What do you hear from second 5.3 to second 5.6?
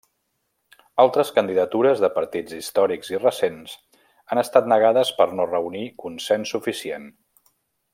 no